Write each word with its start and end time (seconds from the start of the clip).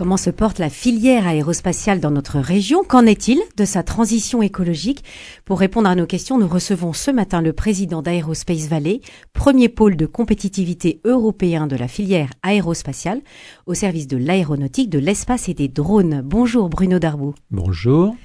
Comment 0.00 0.16
se 0.16 0.30
porte 0.30 0.58
la 0.58 0.70
filière 0.70 1.26
aérospatiale 1.26 2.00
dans 2.00 2.10
notre 2.10 2.38
région? 2.38 2.84
Qu'en 2.88 3.04
est-il 3.04 3.38
de 3.58 3.66
sa 3.66 3.82
transition 3.82 4.40
écologique? 4.40 5.04
Pour 5.44 5.60
répondre 5.60 5.90
à 5.90 5.94
nos 5.94 6.06
questions, 6.06 6.38
nous 6.38 6.48
recevons 6.48 6.94
ce 6.94 7.10
matin 7.10 7.42
le 7.42 7.52
président 7.52 8.00
d'Aerospace 8.00 8.66
Valley, 8.66 9.02
premier 9.34 9.68
pôle 9.68 9.96
de 9.96 10.06
compétitivité 10.06 11.02
européen 11.04 11.66
de 11.66 11.76
la 11.76 11.86
filière 11.86 12.30
aérospatiale, 12.42 13.20
au 13.66 13.74
service 13.74 14.08
de 14.08 14.16
l'aéronautique, 14.16 14.88
de 14.88 14.98
l'espace 14.98 15.50
et 15.50 15.54
des 15.54 15.68
drones. 15.68 16.22
Bonjour 16.24 16.70
Bruno 16.70 16.98
Darbou. 16.98 17.34
Bonjour. 17.50 18.16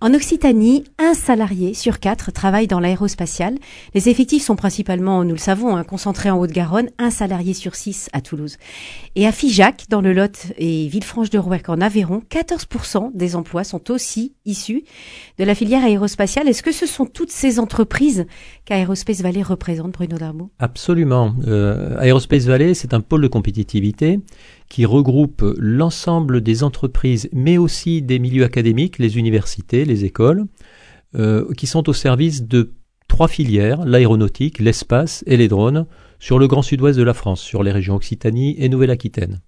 En 0.00 0.12
Occitanie, 0.12 0.84
un 0.98 1.14
salarié 1.14 1.72
sur 1.72 1.98
quatre 1.98 2.30
travaille 2.30 2.66
dans 2.66 2.80
l'aérospatial. 2.80 3.54
Les 3.94 4.08
effectifs 4.08 4.42
sont 4.42 4.56
principalement, 4.56 5.24
nous 5.24 5.32
le 5.32 5.38
savons, 5.38 5.76
hein, 5.76 5.84
concentrés 5.84 6.30
en 6.30 6.38
Haute-Garonne, 6.38 6.90
un 6.98 7.10
salarié 7.10 7.54
sur 7.54 7.74
six 7.74 8.08
à 8.12 8.20
Toulouse. 8.20 8.56
Et 9.14 9.26
à 9.26 9.32
Figeac, 9.32 9.84
dans 9.88 10.00
le 10.00 10.12
Lot 10.12 10.52
et 10.58 10.88
Villefranche-de-Rouergue 10.88 11.70
en 11.70 11.80
Aveyron, 11.80 12.22
14% 12.30 13.12
des 13.14 13.36
emplois 13.36 13.64
sont 13.64 13.90
aussi 13.90 14.34
issus 14.44 14.84
de 15.38 15.44
la 15.44 15.54
filière 15.54 15.84
aérospatiale. 15.84 16.48
Est-ce 16.48 16.62
que 16.62 16.72
ce 16.72 16.86
sont 16.86 17.06
toutes 17.06 17.30
ces 17.30 17.58
entreprises 17.58 18.26
qu'Aerospace 18.64 19.22
Valley 19.22 19.42
représente, 19.42 19.92
Bruno 19.92 20.18
Darbo 20.18 20.50
Absolument. 20.58 21.34
Euh, 21.46 21.98
Aerospace 22.00 22.44
Valley, 22.44 22.74
c'est 22.74 22.94
un 22.94 23.00
pôle 23.00 23.22
de 23.22 23.28
compétitivité 23.28 24.20
qui 24.68 24.86
regroupe 24.86 25.44
l'ensemble 25.58 26.40
des 26.40 26.62
entreprises, 26.62 27.28
mais 27.32 27.58
aussi 27.58 28.02
des 28.02 28.18
milieux 28.18 28.44
académiques, 28.44 28.98
les 28.98 29.18
universités, 29.18 29.84
les 29.84 30.04
écoles, 30.04 30.46
euh, 31.16 31.52
qui 31.56 31.66
sont 31.66 31.88
au 31.88 31.92
service 31.92 32.42
de 32.48 32.72
trois 33.06 33.28
filières, 33.28 33.84
l'aéronautique, 33.84 34.58
l'espace 34.58 35.22
et 35.26 35.36
les 35.36 35.48
drones, 35.48 35.86
sur 36.18 36.38
le 36.38 36.48
grand 36.48 36.62
sud-ouest 36.62 36.98
de 36.98 37.04
la 37.04 37.14
France, 37.14 37.40
sur 37.40 37.62
les 37.62 37.70
régions 37.70 37.94
Occitanie 37.94 38.56
et 38.58 38.68
Nouvelle-Aquitaine. 38.68 39.40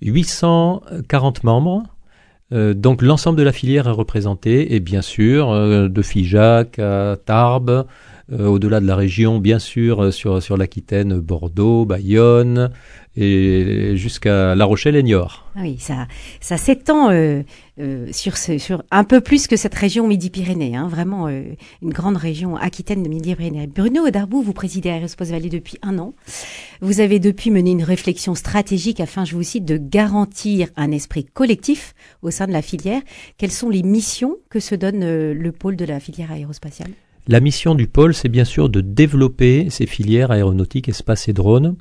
840 0.00 1.44
membres, 1.44 1.84
euh, 2.52 2.74
donc 2.74 3.02
l'ensemble 3.02 3.38
de 3.38 3.42
la 3.42 3.52
filière 3.52 3.86
est 3.86 3.92
représenté, 3.92 4.74
et 4.74 4.80
bien 4.80 5.02
sûr, 5.02 5.50
euh, 5.50 5.88
de 5.88 6.02
Figeac 6.02 6.78
à 6.78 7.16
Tarbes, 7.24 7.86
au-delà 8.30 8.80
de 8.80 8.86
la 8.86 8.94
région, 8.94 9.38
bien 9.38 9.58
sûr, 9.58 10.12
sur, 10.12 10.42
sur 10.42 10.58
l'Aquitaine, 10.58 11.18
Bordeaux, 11.18 11.86
Bayonne, 11.86 12.70
et 13.20 13.96
jusqu'à 13.96 14.54
La 14.54 14.64
Rochelle 14.64 14.94
et 14.94 15.02
Niort. 15.02 15.44
Ah 15.56 15.60
oui, 15.62 15.76
ça, 15.78 16.06
ça 16.40 16.56
s'étend 16.56 17.10
euh, 17.10 17.42
euh, 17.80 18.06
sur, 18.12 18.36
ce, 18.36 18.58
sur 18.58 18.84
un 18.92 19.02
peu 19.02 19.20
plus 19.20 19.48
que 19.48 19.56
cette 19.56 19.74
région 19.74 20.06
Midi-Pyrénées, 20.06 20.76
hein, 20.76 20.86
vraiment 20.86 21.26
euh, 21.26 21.42
une 21.82 21.92
grande 21.92 22.16
région 22.16 22.56
aquitaine 22.56 23.02
de 23.02 23.08
Midi-Pyrénées. 23.08 23.66
Bruno 23.66 24.08
Darbou, 24.10 24.40
vous 24.40 24.52
présidez 24.52 24.90
Aerospace 24.90 25.30
Valley 25.30 25.48
depuis 25.48 25.78
un 25.82 25.98
an. 25.98 26.14
Vous 26.80 27.00
avez 27.00 27.18
depuis 27.18 27.50
mené 27.50 27.72
une 27.72 27.82
réflexion 27.82 28.36
stratégique 28.36 29.00
afin, 29.00 29.24
je 29.24 29.34
vous 29.34 29.42
cite, 29.42 29.64
de 29.64 29.78
garantir 29.78 30.68
un 30.76 30.92
esprit 30.92 31.24
collectif 31.24 31.94
au 32.22 32.30
sein 32.30 32.46
de 32.46 32.52
la 32.52 32.62
filière. 32.62 33.02
Quelles 33.36 33.50
sont 33.50 33.68
les 33.68 33.82
missions 33.82 34.36
que 34.48 34.60
se 34.60 34.76
donne 34.76 35.32
le 35.32 35.52
pôle 35.52 35.74
de 35.74 35.84
la 35.84 35.98
filière 35.98 36.30
aérospatiale? 36.30 36.90
La 37.30 37.40
mission 37.40 37.74
du 37.74 37.86
pôle, 37.88 38.14
c'est 38.14 38.30
bien 38.30 38.46
sûr 38.46 38.70
de 38.70 38.80
développer 38.80 39.68
ces 39.68 39.84
filières 39.84 40.30
aéronautiques, 40.30 40.88
espace 40.88 41.28
et 41.28 41.34
drones, 41.34 41.76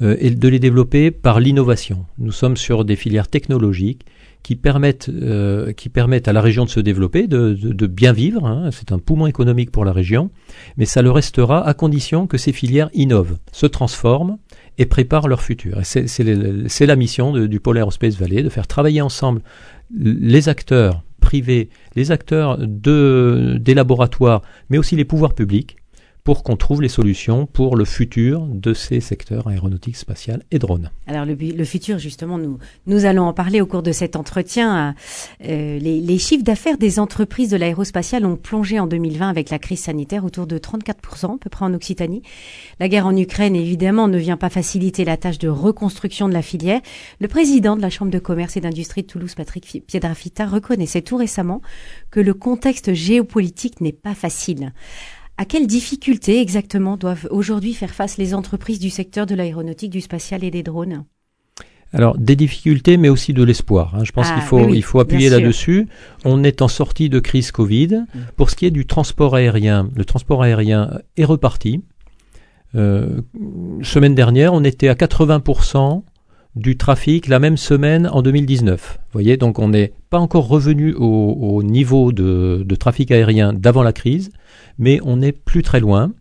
et 0.00 0.30
de 0.30 0.48
les 0.48 0.58
développer 0.58 1.10
par 1.10 1.40
l'innovation. 1.40 2.06
Nous 2.18 2.32
sommes 2.32 2.56
sur 2.56 2.84
des 2.84 2.94
filières 2.94 3.28
technologiques 3.28 4.04
qui 4.42 4.56
permettent, 4.56 5.08
euh, 5.08 5.72
qui 5.72 5.88
permettent 5.88 6.28
à 6.28 6.32
la 6.32 6.40
région 6.40 6.64
de 6.64 6.70
se 6.70 6.80
développer, 6.80 7.26
de, 7.26 7.86
bien 7.86 8.12
vivre. 8.12 8.46
Hein. 8.46 8.70
C'est 8.72 8.92
un 8.92 8.98
poumon 8.98 9.26
économique 9.26 9.70
pour 9.70 9.84
la 9.84 9.92
région, 9.92 10.30
mais 10.76 10.84
ça 10.84 11.02
le 11.02 11.10
restera 11.10 11.66
à 11.66 11.74
condition 11.74 12.26
que 12.26 12.38
ces 12.38 12.52
filières 12.52 12.90
innovent, 12.94 13.36
se 13.52 13.66
transforment 13.66 14.38
et 14.78 14.86
préparent 14.86 15.28
leur 15.28 15.42
futur. 15.42 15.78
C'est 15.82 16.86
la 16.86 16.96
mission 16.96 17.46
du 17.46 17.60
pôle 17.60 17.78
Aerospace 17.78 18.14
Valley, 18.14 18.42
de 18.42 18.48
faire 18.48 18.66
travailler 18.66 19.00
ensemble 19.00 19.42
les 19.94 20.48
acteurs 20.48 21.02
privés, 21.20 21.68
les 21.94 22.10
acteurs 22.10 22.58
de, 22.58 23.58
des 23.60 23.74
laboratoires, 23.74 24.42
mais 24.70 24.78
aussi 24.78 24.96
les 24.96 25.04
pouvoirs 25.04 25.34
publics, 25.34 25.76
pour 26.28 26.42
qu'on 26.42 26.56
trouve 26.56 26.82
les 26.82 26.90
solutions 26.90 27.46
pour 27.46 27.74
le 27.74 27.86
futur 27.86 28.42
de 28.42 28.74
ces 28.74 29.00
secteurs 29.00 29.48
aéronautiques, 29.48 29.96
spatiales 29.96 30.42
et 30.50 30.58
drones. 30.58 30.90
Alors 31.06 31.24
le, 31.24 31.32
le, 31.32 31.64
futur, 31.64 31.98
justement, 31.98 32.36
nous, 32.36 32.58
nous 32.86 33.06
allons 33.06 33.22
en 33.22 33.32
parler 33.32 33.62
au 33.62 33.66
cours 33.66 33.82
de 33.82 33.92
cet 33.92 34.14
entretien. 34.14 34.94
Euh, 35.42 35.78
les, 35.78 36.02
les, 36.02 36.18
chiffres 36.18 36.44
d'affaires 36.44 36.76
des 36.76 36.98
entreprises 36.98 37.48
de 37.48 37.56
l'aérospatiale 37.56 38.26
ont 38.26 38.36
plongé 38.36 38.78
en 38.78 38.86
2020 38.86 39.26
avec 39.26 39.48
la 39.48 39.58
crise 39.58 39.80
sanitaire 39.80 40.26
autour 40.26 40.46
de 40.46 40.58
34% 40.58 41.36
à 41.36 41.38
peu 41.38 41.48
près 41.48 41.64
en 41.64 41.72
Occitanie. 41.72 42.20
La 42.78 42.90
guerre 42.90 43.06
en 43.06 43.16
Ukraine, 43.16 43.56
évidemment, 43.56 44.06
ne 44.06 44.18
vient 44.18 44.36
pas 44.36 44.50
faciliter 44.50 45.06
la 45.06 45.16
tâche 45.16 45.38
de 45.38 45.48
reconstruction 45.48 46.28
de 46.28 46.34
la 46.34 46.42
filière. 46.42 46.82
Le 47.22 47.28
président 47.28 47.74
de 47.74 47.80
la 47.80 47.88
Chambre 47.88 48.10
de 48.10 48.18
commerce 48.18 48.58
et 48.58 48.60
d'industrie 48.60 49.00
de 49.00 49.06
Toulouse, 49.06 49.34
Patrick 49.34 49.82
Piedrafita, 49.86 50.44
reconnaissait 50.44 51.00
tout 51.00 51.16
récemment 51.16 51.62
que 52.10 52.20
le 52.20 52.34
contexte 52.34 52.92
géopolitique 52.92 53.80
n'est 53.80 53.92
pas 53.92 54.14
facile. 54.14 54.74
À 55.40 55.44
quelles 55.44 55.68
difficultés 55.68 56.40
exactement 56.40 56.96
doivent 56.96 57.28
aujourd'hui 57.30 57.72
faire 57.72 57.94
face 57.94 58.18
les 58.18 58.34
entreprises 58.34 58.80
du 58.80 58.90
secteur 58.90 59.24
de 59.24 59.36
l'aéronautique, 59.36 59.90
du 59.90 60.00
spatial 60.00 60.42
et 60.42 60.50
des 60.50 60.64
drones? 60.64 61.04
Alors 61.92 62.18
des 62.18 62.34
difficultés, 62.34 62.96
mais 62.96 63.08
aussi 63.08 63.32
de 63.32 63.44
l'espoir. 63.44 63.94
Hein. 63.94 64.04
Je 64.04 64.10
pense 64.10 64.26
ah, 64.28 64.34
qu'il 64.34 64.42
faut, 64.42 64.58
oui, 64.58 64.66
oui, 64.72 64.76
il 64.78 64.82
faut 64.82 64.98
appuyer 64.98 65.30
là-dessus. 65.30 65.86
On 66.24 66.42
est 66.42 66.60
en 66.60 66.66
sortie 66.66 67.08
de 67.08 67.20
crise 67.20 67.52
Covid. 67.52 68.04
Mmh. 68.12 68.18
Pour 68.36 68.50
ce 68.50 68.56
qui 68.56 68.66
est 68.66 68.72
du 68.72 68.84
transport 68.84 69.36
aérien, 69.36 69.88
le 69.94 70.04
transport 70.04 70.42
aérien 70.42 71.00
est 71.16 71.24
reparti. 71.24 71.82
Euh, 72.74 73.22
semaine 73.82 74.16
dernière, 74.16 74.52
on 74.52 74.64
était 74.64 74.88
à 74.88 74.94
80% 74.94 76.02
du 76.58 76.76
trafic 76.76 77.28
la 77.28 77.38
même 77.38 77.56
semaine 77.56 78.08
en 78.12 78.20
2019. 78.20 78.98
Vous 78.98 79.12
voyez, 79.12 79.36
donc 79.36 79.58
on 79.58 79.68
n'est 79.68 79.92
pas 80.10 80.18
encore 80.18 80.48
revenu 80.48 80.92
au, 80.94 81.04
au 81.04 81.62
niveau 81.62 82.12
de, 82.12 82.64
trafic 82.78 83.10
aérien 83.10 83.52
d'avant 83.52 83.82
la 83.82 83.92
crise, 83.92 84.30
mais 84.78 85.00
on 85.04 85.18
n'est 85.18 85.32
plus 85.32 85.62
très 85.62 85.80
loin. 85.80 86.12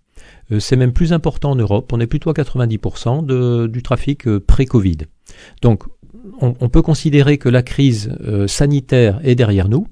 Euh, 0.51 0.59
c'est 0.59 0.75
même 0.75 0.93
plus 0.93 1.11
important 1.11 1.51
en 1.51 1.55
Europe. 1.55 1.91
On 1.91 1.99
est 1.99 2.07
plutôt 2.07 2.29
à 2.29 2.33
90% 2.33 3.25
de, 3.25 3.67
du 3.67 3.81
trafic 3.83 4.27
euh, 4.27 4.39
pré-Covid. 4.39 4.97
Donc, 5.61 5.83
on, 6.39 6.53
on, 6.59 6.69
peut 6.69 6.81
considérer 6.81 7.37
que 7.37 7.49
la 7.49 7.63
crise 7.63 8.11
euh, 8.21 8.47
sanitaire 8.47 9.19
est 9.23 9.35
derrière 9.35 9.69
nous. 9.69 9.87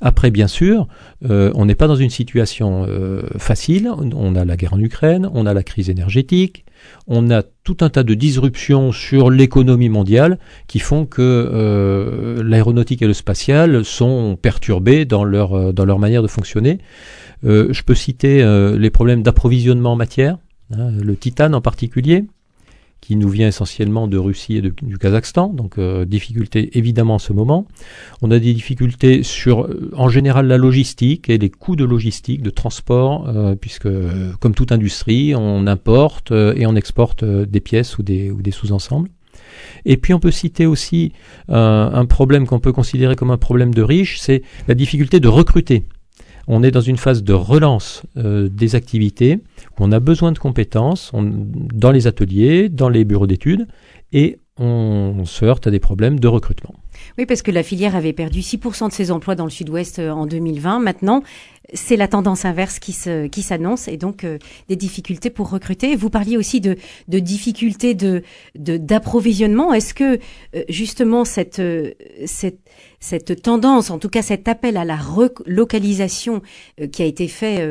Après, 0.00 0.30
bien 0.30 0.48
sûr, 0.48 0.88
euh, 1.28 1.50
on 1.54 1.66
n'est 1.66 1.74
pas 1.74 1.86
dans 1.86 1.96
une 1.96 2.10
situation 2.10 2.86
euh, 2.88 3.22
facile. 3.38 3.90
On 3.90 4.34
a 4.34 4.44
la 4.44 4.56
guerre 4.56 4.74
en 4.74 4.80
Ukraine, 4.80 5.28
on 5.32 5.46
a 5.46 5.54
la 5.54 5.62
crise 5.62 5.90
énergétique, 5.90 6.64
on 7.06 7.30
a 7.30 7.42
tout 7.42 7.78
un 7.80 7.88
tas 7.88 8.02
de 8.02 8.14
disruptions 8.14 8.92
sur 8.92 9.30
l'économie 9.30 9.88
mondiale 9.88 10.38
qui 10.66 10.78
font 10.78 11.06
que 11.06 11.22
euh, 11.22 12.42
l'aéronautique 12.42 13.02
et 13.02 13.06
le 13.06 13.14
spatial 13.14 13.84
sont 13.84 14.36
perturbés 14.40 15.04
dans 15.04 15.24
leur, 15.24 15.72
dans 15.72 15.84
leur 15.84 15.98
manière 15.98 16.22
de 16.22 16.28
fonctionner. 16.28 16.78
je 17.42 17.82
peux 17.82 17.94
citer 17.94 18.44
les 18.76 18.90
problèmes 18.90 19.22
d'approvisionnement 19.22 19.92
en 19.92 19.96
matière, 19.96 20.38
hein, 20.76 20.90
le 20.90 21.16
titane 21.16 21.54
en 21.54 21.60
particulier 21.60 22.24
qui 23.04 23.16
nous 23.16 23.28
vient 23.28 23.48
essentiellement 23.48 24.08
de 24.08 24.16
Russie 24.16 24.56
et 24.56 24.62
du 24.62 24.96
Kazakhstan, 24.96 25.50
donc 25.50 25.76
euh, 25.76 26.06
difficultés 26.06 26.78
évidemment 26.78 27.16
en 27.16 27.18
ce 27.18 27.34
moment. 27.34 27.66
On 28.22 28.30
a 28.30 28.38
des 28.38 28.54
difficultés 28.54 29.22
sur, 29.22 29.64
euh, 29.64 29.90
en 29.94 30.08
général, 30.08 30.46
la 30.46 30.56
logistique 30.56 31.28
et 31.28 31.36
les 31.36 31.50
coûts 31.50 31.76
de 31.76 31.84
logistique, 31.84 32.40
de 32.40 32.48
transport, 32.48 33.28
euh, 33.28 33.56
puisque, 33.56 33.84
euh, 33.84 34.32
comme 34.40 34.54
toute 34.54 34.72
industrie, 34.72 35.34
on 35.34 35.66
importe 35.66 36.32
euh, 36.32 36.54
et 36.56 36.66
on 36.66 36.76
exporte 36.76 37.26
des 37.26 37.60
pièces 37.60 37.98
ou 37.98 38.02
des, 38.02 38.30
ou 38.30 38.40
des 38.40 38.52
sous-ensembles. 38.52 39.10
Et 39.84 39.98
puis 39.98 40.14
on 40.14 40.18
peut 40.18 40.30
citer 40.30 40.64
aussi 40.64 41.12
un 41.48 42.06
problème 42.06 42.46
qu'on 42.46 42.58
peut 42.58 42.72
considérer 42.72 43.16
comme 43.16 43.30
un 43.30 43.36
problème 43.36 43.74
de 43.74 43.82
riche, 43.82 44.18
c'est 44.18 44.42
la 44.66 44.74
difficulté 44.74 45.20
de 45.20 45.28
recruter. 45.28 45.84
On 46.46 46.62
est 46.62 46.70
dans 46.70 46.80
une 46.80 46.96
phase 46.96 47.22
de 47.22 47.32
relance 47.32 48.02
euh, 48.16 48.48
des 48.48 48.74
activités 48.74 49.40
où 49.70 49.84
on 49.84 49.92
a 49.92 50.00
besoin 50.00 50.32
de 50.32 50.38
compétences 50.38 51.12
dans 51.14 51.90
les 51.90 52.06
ateliers, 52.06 52.68
dans 52.68 52.88
les 52.88 53.04
bureaux 53.04 53.26
d'études, 53.26 53.66
et 54.12 54.38
on 54.58 55.24
se 55.24 55.44
heurte 55.44 55.66
à 55.66 55.70
des 55.70 55.80
problèmes 55.80 56.20
de 56.20 56.28
recrutement. 56.28 56.74
Oui, 57.18 57.26
parce 57.26 57.42
que 57.42 57.50
la 57.50 57.62
filière 57.62 57.96
avait 57.96 58.12
perdu 58.12 58.40
6% 58.40 58.88
de 58.88 58.92
ses 58.92 59.10
emplois 59.10 59.34
dans 59.34 59.44
le 59.44 59.50
sud-ouest 59.50 59.98
euh, 59.98 60.10
en 60.10 60.26
2020. 60.26 60.78
Maintenant, 60.78 61.22
c'est 61.72 61.96
la 61.96 62.06
tendance 62.06 62.44
inverse 62.44 62.78
qui 62.78 62.92
s'annonce 62.92 63.88
et 63.88 63.96
donc 63.96 64.22
euh, 64.22 64.38
des 64.68 64.76
difficultés 64.76 65.30
pour 65.30 65.50
recruter. 65.50 65.96
Vous 65.96 66.10
parliez 66.10 66.36
aussi 66.36 66.60
de, 66.60 66.76
difficultés 67.08 67.94
de 67.94 68.22
d'approvisionnement. 68.54 69.72
Est-ce 69.72 69.94
que 69.94 70.18
euh, 70.54 70.62
justement 70.68 71.24
cette 71.24 71.60
cette 73.00 73.42
tendance, 73.42 73.90
en 73.90 73.98
tout 73.98 74.08
cas 74.08 74.22
cet 74.22 74.46
appel 74.46 74.76
à 74.76 74.84
la 74.84 74.96
relocalisation 74.96 76.42
qui 76.92 77.02
a 77.02 77.06
été 77.06 77.28
fait 77.28 77.62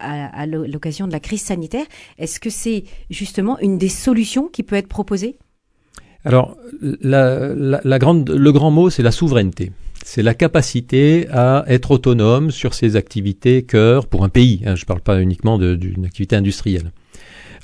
à 0.00 0.46
l'occasion 0.46 1.06
de 1.06 1.12
la 1.12 1.20
crise 1.20 1.42
sanitaire, 1.42 1.86
est-ce 2.18 2.40
que 2.40 2.50
c'est 2.50 2.84
justement 3.10 3.58
une 3.60 3.78
des 3.78 3.88
solutions 3.88 4.48
qui 4.48 4.62
peut 4.62 4.76
être 4.76 4.88
proposée? 4.88 5.38
Alors, 6.26 6.56
la, 6.82 7.98
grande, 7.98 8.30
le 8.30 8.52
grand 8.52 8.72
mot, 8.72 8.90
c'est 8.90 9.02
la 9.02 9.12
souveraineté. 9.12 9.70
C'est 10.04 10.22
la 10.22 10.34
capacité 10.34 11.28
à 11.30 11.64
être 11.68 11.92
autonome 11.92 12.50
sur 12.50 12.74
ses 12.74 12.96
activités 12.96 13.62
cœur 13.62 14.06
pour 14.08 14.24
un 14.24 14.28
pays. 14.28 14.62
Hein, 14.66 14.74
je 14.74 14.82
ne 14.82 14.86
parle 14.86 15.00
pas 15.00 15.20
uniquement 15.20 15.58
d'une 15.58 16.04
activité 16.04 16.36
industrielle. 16.36 16.90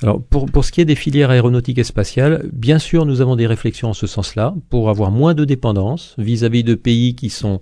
alors 0.01 0.21
pour, 0.21 0.45
pour 0.45 0.65
ce 0.65 0.71
qui 0.71 0.81
est 0.81 0.85
des 0.85 0.95
filières 0.95 1.29
aéronautiques 1.29 1.77
et 1.77 1.83
spatiales, 1.83 2.49
bien 2.51 2.79
sûr 2.79 3.05
nous 3.05 3.21
avons 3.21 3.35
des 3.35 3.47
réflexions 3.47 3.89
en 3.89 3.93
ce 3.93 4.07
sens-là 4.07 4.55
pour 4.69 4.89
avoir 4.89 5.11
moins 5.11 5.33
de 5.33 5.45
dépendance 5.45 6.15
vis-à-vis 6.17 6.63
de 6.63 6.75
pays 6.75 7.15
qui 7.15 7.29
sont 7.29 7.61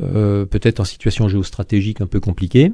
euh, 0.00 0.46
peut-être 0.46 0.80
en 0.80 0.84
situation 0.84 1.28
géostratégique 1.28 2.00
un 2.00 2.06
peu 2.06 2.20
compliquée. 2.20 2.72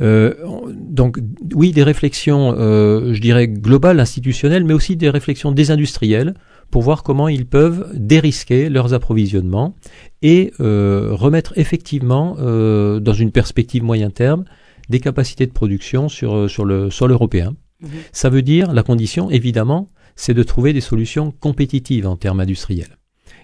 Euh, 0.00 0.34
donc 0.72 1.18
oui, 1.54 1.72
des 1.72 1.82
réflexions, 1.82 2.54
euh, 2.56 3.12
je 3.12 3.20
dirais, 3.20 3.48
globales, 3.48 4.00
institutionnelles, 4.00 4.64
mais 4.64 4.74
aussi 4.74 4.96
des 4.96 5.10
réflexions 5.10 5.52
désindustrielles 5.52 6.34
pour 6.70 6.82
voir 6.82 7.02
comment 7.02 7.28
ils 7.28 7.46
peuvent 7.46 7.90
dérisquer 7.94 8.68
leurs 8.68 8.94
approvisionnements 8.94 9.74
et 10.22 10.52
euh, 10.60 11.08
remettre 11.12 11.52
effectivement, 11.56 12.36
euh, 12.38 13.00
dans 13.00 13.12
une 13.12 13.32
perspective 13.32 13.82
moyen 13.82 14.10
terme, 14.10 14.44
des 14.88 15.00
capacités 15.00 15.46
de 15.46 15.52
production 15.52 16.08
sur, 16.08 16.34
euh, 16.34 16.48
sur 16.48 16.64
le 16.64 16.90
sol 16.90 17.10
européen. 17.10 17.54
Mhm. 17.80 17.88
Ça 18.12 18.28
veut 18.28 18.42
dire, 18.42 18.72
la 18.72 18.82
condition, 18.82 19.30
évidemment, 19.30 19.90
c'est 20.16 20.34
de 20.34 20.42
trouver 20.42 20.72
des 20.72 20.80
solutions 20.80 21.30
compétitives 21.30 22.06
en 22.06 22.16
termes 22.16 22.40
industriels. 22.40 22.98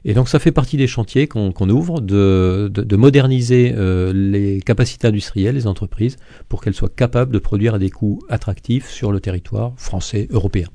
Et 0.07 0.13
donc 0.13 0.29
ça 0.29 0.39
fait 0.39 0.53
partie 0.53 0.77
des 0.77 0.87
chantiers 0.87 1.29
qu'on 1.29 1.71
ouvre, 1.71 2.01
de, 2.01 2.71
de, 2.73 2.83
de 2.83 2.97
moderniser 2.97 3.73
euh, 3.75 4.13
les 4.13 4.61
capacités 4.61 5.07
industrielles 5.07 5.55
des 5.55 5.67
entreprises 5.67 6.17
pour 6.49 6.63
qu'elles 6.63 6.75
soient 6.75 6.91
capables 6.91 7.33
de 7.33 7.39
produire 7.39 7.75
à 7.75 7.79
des 7.79 7.91
coûts 7.91 8.21
attractifs 8.29 8.91
sur 8.91 9.13
le 9.13 9.21
territoire 9.21 9.73
français, 9.77 10.29
européen. 10.31 10.69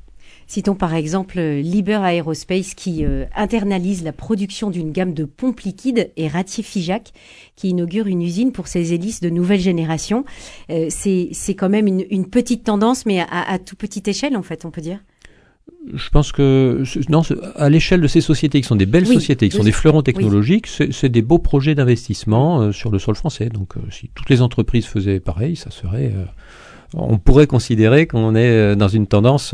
Citons 0.49 0.73
par 0.73 0.95
exemple 0.95 1.39
Liber 1.39 2.01
Aerospace 2.03 2.73
qui 2.73 3.05
euh, 3.05 3.25
internalise 3.35 4.03
la 4.03 4.11
production 4.11 4.71
d'une 4.71 4.91
gamme 4.91 5.13
de 5.13 5.23
pompes 5.23 5.59
liquides 5.59 6.11
et 6.17 6.27
Ratifijac 6.27 7.11
qui 7.55 7.69
inaugure 7.69 8.07
une 8.07 8.23
usine 8.23 8.51
pour 8.51 8.67
ses 8.67 8.91
hélices 8.91 9.21
de 9.21 9.29
nouvelle 9.29 9.59
génération. 9.59 10.25
Euh, 10.71 10.87
c'est 10.89 11.53
quand 11.53 11.69
même 11.69 11.85
une, 11.85 12.03
une, 12.09 12.27
petite 12.27 12.63
tendance, 12.63 13.05
mais 13.05 13.19
à, 13.19 13.27
à 13.47 13.59
toute 13.59 13.77
petite 13.77 14.07
échelle 14.07 14.35
en 14.35 14.41
fait, 14.41 14.65
on 14.65 14.71
peut 14.71 14.81
dire 14.81 14.99
je 15.93 16.09
pense 16.09 16.31
que 16.31 16.83
non, 17.09 17.21
à 17.55 17.69
l'échelle 17.69 18.01
de 18.01 18.07
ces 18.07 18.21
sociétés 18.21 18.59
qui 18.59 18.67
sont 18.67 18.75
des 18.75 18.87
belles 18.87 19.05
sociétés, 19.05 19.49
qui 19.49 19.55
sont 19.55 19.63
des 19.63 19.71
fleurons 19.71 20.01
technologiques, 20.01 20.67
c'est 20.67 21.09
des 21.09 21.21
beaux 21.21 21.37
projets 21.37 21.75
d'investissement 21.75 22.59
euh, 22.59 22.71
sur 22.71 22.89
le 22.89 22.97
sol 22.97 23.15
français. 23.15 23.49
Donc, 23.49 23.75
si 23.91 24.09
toutes 24.15 24.29
les 24.29 24.41
entreprises 24.41 24.87
faisaient 24.87 25.19
pareil, 25.19 25.55
ça 25.55 25.69
serait 25.69 26.11
on 26.95 27.19
pourrait 27.19 27.45
considérer 27.45 28.07
qu'on 28.07 28.35
est 28.35 28.75
dans 28.75 28.87
une 28.87 29.05
tendance 29.05 29.53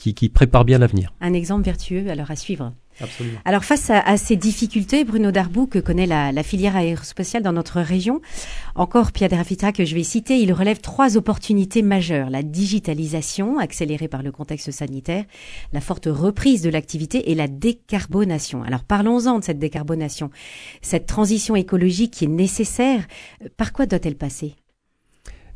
qui, 0.00 0.28
prépare 0.28 0.64
bien 0.64 0.78
l'avenir. 0.78 1.12
Un 1.20 1.34
exemple 1.34 1.64
vertueux 1.64 2.08
alors 2.10 2.30
à 2.30 2.36
suivre. 2.36 2.72
Absolument. 3.00 3.38
Alors 3.44 3.64
face 3.64 3.90
à, 3.90 4.16
ces 4.16 4.36
difficultés, 4.36 5.04
Bruno 5.04 5.30
Darbou, 5.30 5.66
que 5.66 5.78
connaît 5.78 6.06
la, 6.06 6.42
filière 6.42 6.76
aérospatiale 6.76 7.42
dans 7.42 7.52
notre 7.52 7.80
région, 7.80 8.20
encore 8.74 9.12
Pierre 9.12 9.30
Rafita 9.30 9.72
que 9.72 9.84
je 9.84 9.94
vais 9.94 10.02
citer, 10.02 10.38
il 10.38 10.52
relève 10.52 10.80
trois 10.80 11.16
opportunités 11.16 11.82
majeures. 11.82 12.30
La 12.30 12.42
digitalisation, 12.42 13.58
accélérée 13.58 14.08
par 14.08 14.22
le 14.22 14.32
contexte 14.32 14.70
sanitaire, 14.70 15.24
la 15.72 15.80
forte 15.80 16.08
reprise 16.10 16.62
de 16.62 16.70
l'activité 16.70 17.30
et 17.30 17.34
la 17.34 17.48
décarbonation. 17.48 18.62
Alors 18.62 18.84
parlons-en 18.84 19.38
de 19.38 19.44
cette 19.44 19.58
décarbonation. 19.58 20.30
Cette 20.82 21.06
transition 21.06 21.56
écologique 21.56 22.12
qui 22.12 22.24
est 22.24 22.28
nécessaire, 22.28 23.06
par 23.56 23.72
quoi 23.72 23.86
doit-elle 23.86 24.16
passer? 24.16 24.56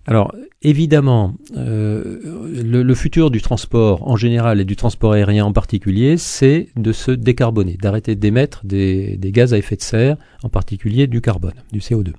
Alors 0.06 0.34
évidemment, 0.62 1.34
euh, 1.56 2.20
le, 2.62 2.94
futur 2.94 3.30
du 3.30 3.40
transport 3.40 4.06
en 4.06 4.16
général 4.16 4.60
et 4.60 4.64
du 4.64 4.76
transport 4.76 5.12
aérien 5.12 5.46
en 5.46 5.52
particulier, 5.52 6.16
c'est 6.18 6.68
de 6.76 6.92
se 6.92 7.10
décarboner, 7.10 7.76
d'arrêter 7.80 8.14
d'émettre 8.14 8.64
des, 8.66 9.18
gaz 9.22 9.54
à 9.54 9.58
effet 9.58 9.76
de 9.76 9.82
serre, 9.82 10.16
en 10.42 10.50
particulier 10.50 11.06
du 11.06 11.20
carbone, 11.20 11.54
du 11.72 11.80
CO2. 11.80 12.12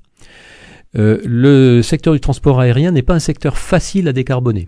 Euh, 0.98 1.20
le 1.26 1.82
secteur 1.82 2.14
du 2.14 2.20
transport 2.20 2.60
aérien 2.60 2.92
n'est 2.92 3.02
pas 3.02 3.14
un 3.14 3.20
secteur 3.20 3.58
facile 3.58 4.08
à 4.08 4.14
décarboner 4.14 4.68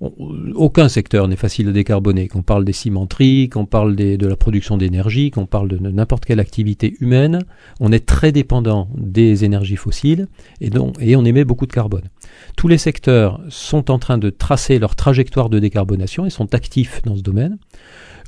aucun 0.00 0.88
secteur 0.88 1.26
n'est 1.26 1.36
facile 1.36 1.68
à 1.68 1.72
décarboner. 1.72 2.28
Qu'on 2.28 2.42
parle 2.42 2.64
des 2.64 2.72
cimenteries, 2.72 3.48
qu'on 3.48 3.66
parle 3.66 3.96
de 3.96 4.26
la 4.26 4.36
production 4.36 4.76
d'énergie, 4.76 5.30
qu'on 5.30 5.46
parle 5.46 5.68
de 5.68 5.78
n'importe 5.78 6.24
quelle 6.24 6.40
activité 6.40 6.94
humaine, 7.00 7.40
on 7.80 7.90
est 7.90 8.06
très 8.06 8.30
dépendant 8.30 8.88
des 8.96 9.44
énergies 9.44 9.76
fossiles 9.76 10.28
et, 10.60 10.70
et 11.00 11.16
on 11.16 11.24
émet 11.24 11.44
beaucoup 11.44 11.66
de 11.66 11.72
carbone. 11.72 12.08
Tous 12.56 12.68
les 12.68 12.78
secteurs 12.78 13.40
sont 13.48 13.90
en 13.90 13.98
train 13.98 14.18
de 14.18 14.30
tracer 14.30 14.78
leur 14.78 14.94
trajectoire 14.94 15.48
de 15.48 15.58
décarbonation 15.58 16.26
et 16.26 16.30
sont 16.30 16.54
actifs 16.54 17.02
dans 17.04 17.16
ce 17.16 17.22
domaine. 17.22 17.58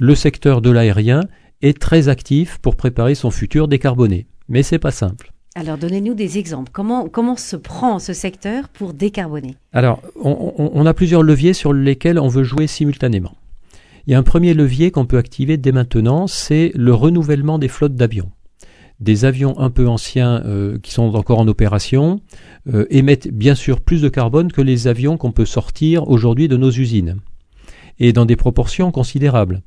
Le 0.01 0.15
secteur 0.15 0.63
de 0.63 0.71
l'aérien 0.71 1.23
est 1.63 1.79
très 1.79 2.09
actif 2.09 2.59
pour 2.59 2.75
préparer 2.75 3.15
son 3.15 3.31
futur 3.31 3.69
décarboné, 3.69 4.27
mais 4.49 4.63
c'est 4.63 4.79
pas 4.79 4.91
simple. 4.91 5.33
Alors, 5.57 5.79
donnez-nous 5.79 6.15
des 6.15 6.39
exemples. 6.39 6.71
Comment, 6.73 7.37
se 7.37 7.57
prend 7.57 7.99
ce 7.99 8.13
secteur 8.13 8.69
pour 8.69 8.95
décarboner? 8.95 9.57
Alors, 9.73 10.01
on, 10.23 10.87
a 10.87 10.95
plusieurs 10.95 11.25
leviers 11.25 11.55
sur 11.55 11.73
lesquels 11.73 12.21
on 12.21 12.29
veut 12.29 12.45
jouer 12.45 12.69
simultanément. 12.69 13.35
Il 14.07 14.13
y 14.13 14.15
a 14.15 14.19
un 14.19 14.23
premier 14.23 14.55
levier 14.55 14.93
qu'on 14.93 15.07
peut 15.07 15.19
activer 15.19 15.57
dès 15.57 15.73
maintenant, 15.73 16.29
c'est 16.29 16.71
le 16.77 16.95
renouvellement 16.95 17.59
des 17.59 17.69
flottes 17.69 17.97
d'avions. 17.97 18.31
Des 19.01 19.25
avions 19.25 19.59
un 19.59 19.71
peu 19.71 19.89
anciens 19.89 20.43
euh, 20.45 20.79
qui 20.79 20.93
sont 20.93 21.15
encore 21.15 21.39
en 21.41 21.49
opération 21.49 22.21
euh, 22.73 22.87
émettent 22.91 23.29
bien 23.29 23.55
sûr 23.55 23.81
plus 23.81 24.03
de 24.03 24.09
carbone 24.09 24.53
que 24.53 24.61
les 24.61 24.87
avions 24.87 25.17
qu'on 25.17 25.33
peut 25.33 25.47
sortir 25.47 26.09
aujourd'hui 26.09 26.49
de 26.49 26.57
nos 26.57 26.71
usines, 26.71 27.17
et 28.01 28.13
dans 28.13 28.25
des 28.25 28.37
proportions 28.37 28.91
considérables. 28.91 29.63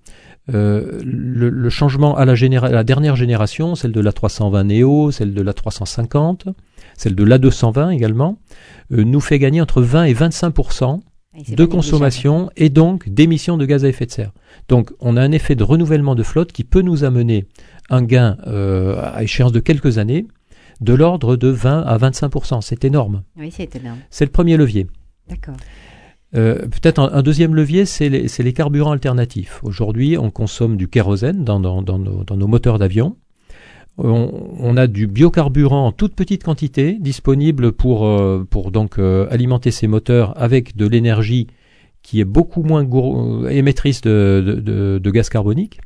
Euh, 0.53 0.99
le, 1.05 1.69
changement 1.69 2.17
à 2.17 2.25
la, 2.25 2.33
la, 2.35 2.83
dernière 2.83 3.15
génération, 3.15 3.75
celle 3.75 3.93
de 3.93 4.01
la 4.01 4.11
320 4.11 4.63
Neo, 4.65 5.11
celle 5.11 5.33
de 5.33 5.41
la 5.41 5.53
350, 5.53 6.47
celle 6.97 7.15
de 7.15 7.23
la 7.23 7.37
220 7.37 7.91
également, 7.91 8.37
euh, 8.91 9.05
nous 9.05 9.21
fait 9.21 9.39
gagner 9.39 9.61
entre 9.61 9.81
20 9.81 10.03
et 10.05 10.13
25% 10.13 10.99
de 11.55 11.65
consommation 11.65 12.51
et 12.57 12.69
donc 12.69 13.07
d'émissions 13.09 13.57
de 13.57 13.65
gaz 13.65 13.85
à 13.85 13.87
effet 13.87 14.05
de 14.05 14.11
serre. 14.11 14.33
Donc 14.67 14.91
on 14.99 15.15
a 15.15 15.21
un 15.21 15.31
effet 15.31 15.55
de 15.55 15.63
renouvellement 15.63 16.15
de 16.15 16.23
flotte 16.23 16.51
qui 16.51 16.63
peut 16.63 16.81
nous 16.81 17.05
amener 17.05 17.45
un 17.89 18.03
gain 18.03 18.37
euh, 18.45 19.01
à 19.01 19.23
échéance 19.23 19.51
de 19.51 19.59
quelques 19.59 19.97
années 19.97 20.27
de 20.81 20.93
l'ordre 20.93 21.37
de 21.37 21.47
20 21.47 21.81
à 21.83 21.97
25 21.97 22.31
C'est 22.61 22.83
énorme. 22.83 23.23
Oui, 23.37 23.49
c'est 23.51 23.75
énorme. 23.77 23.99
C'est 24.09 24.25
le 24.25 24.31
premier 24.31 24.57
levier. 24.57 24.87
D'accord. 25.29 25.55
Euh, 26.35 26.59
peut-être 26.59 26.99
un, 26.99 27.21
deuxième 27.21 27.53
levier, 27.53 27.85
c'est 27.85 28.09
les, 28.09 28.53
carburants 28.53 28.91
alternatifs. 28.91 29.59
Aujourd'hui, 29.63 30.17
on 30.17 30.31
consomme 30.31 30.77
du 30.77 30.87
kérosène 30.87 31.43
dans, 31.43 31.59
nos, 31.59 32.47
moteurs 32.47 32.79
d'avion. 32.79 33.17
On, 33.99 34.75
a 34.75 34.87
du 34.87 35.05
biocarburant 35.05 35.85
en 35.85 35.91
toute 35.91 36.15
petite 36.15 36.43
quantité 36.43 36.97
disponible 36.99 37.71
pour, 37.71 38.07
euh, 38.07 38.47
donc 38.71 38.97
euh, 38.97 39.27
alimenter 39.29 39.69
ces 39.69 39.85
moteurs 39.85 40.33
avec 40.41 40.75
de 40.75 40.87
l'énergie 40.87 41.45
qui 42.01 42.19
est 42.19 42.25
beaucoup 42.25 42.63
moins 42.63 42.87
émettrice 43.49 44.01
de, 44.01 44.99
gaz 45.05 45.29
carbonique 45.29 45.79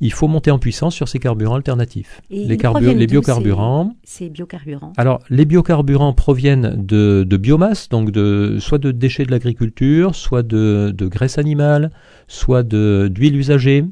il 0.00 0.12
faut 0.12 0.28
monter 0.28 0.50
en 0.50 0.58
puissance 0.58 0.94
sur 0.94 1.08
ces 1.08 1.18
carburants 1.18 1.56
alternatifs. 1.56 2.20
les, 2.30 2.46
les 2.46 3.06
biocarburants. 3.06 3.94
Ces, 4.04 4.30
biocarburants. 4.30 4.92
Alors, 4.96 5.20
les 5.30 5.44
biocarburants 5.44 6.12
proviennent 6.12 6.74
de, 6.76 7.36
biomasse, 7.36 7.88
donc 7.88 8.10
de, 8.10 8.58
soit 8.60 8.78
de 8.78 8.90
déchets 8.90 9.24
de 9.24 9.30
l'agriculture, 9.30 10.14
soit 10.14 10.42
de, 10.42 10.92
de 10.96 11.06
graisse 11.06 11.38
animale, 11.38 11.90
soit 12.28 12.62
d'huile 12.62 13.36
usagée. 13.36 13.84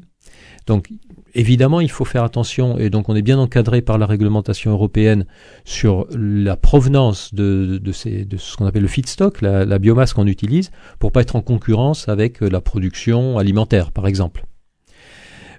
Donc, 0.65 0.89
évidemment, 1.35 1.81
il 1.81 1.91
faut 1.91 2.05
faire 2.05 2.23
attention, 2.23 2.77
et 2.77 2.89
donc 2.89 3.09
on 3.09 3.15
est 3.15 3.21
bien 3.21 3.37
encadré 3.39 3.81
par 3.81 3.97
la 3.97 4.05
réglementation 4.05 4.71
européenne 4.71 5.25
sur 5.65 6.07
la 6.11 6.55
provenance 6.55 7.33
de, 7.33 7.79
de, 7.81 7.91
ces, 7.91 8.25
de 8.25 8.37
ce 8.37 8.55
qu'on 8.55 8.65
appelle 8.65 8.83
le 8.83 8.87
feedstock, 8.87 9.41
la, 9.41 9.65
la 9.65 9.79
biomasse 9.79 10.13
qu'on 10.13 10.27
utilise, 10.27 10.71
pour 10.99 11.11
pas 11.11 11.21
être 11.21 11.35
en 11.35 11.41
concurrence 11.41 12.07
avec 12.07 12.41
la 12.41 12.61
production 12.61 13.37
alimentaire, 13.37 13.91
par 13.91 14.07
exemple. 14.07 14.45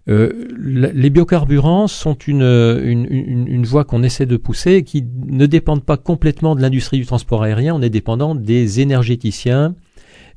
Euh, 0.09 0.33
les 0.59 1.09
biocarburants 1.09 1.87
sont 1.87 2.15
une, 2.15 2.43
une, 2.43 3.47
une, 3.49 3.65
voie 3.65 3.85
qu'on 3.85 4.03
essaie 4.03 4.27
de 4.27 4.37
pousser 4.37 4.85
qui 4.85 5.03
ne 5.27 5.47
dépendent 5.47 5.85
pas 5.85 5.97
complètement 5.97 6.55
de 6.55 6.61
l'industrie 6.61 6.99
du 6.99 7.07
transport 7.07 7.43
aérien, 7.43 7.75
on 7.75 7.81
est 7.81 7.91
dépendant 7.91 8.35
des 8.35 8.81
énergéticiens 8.81 9.75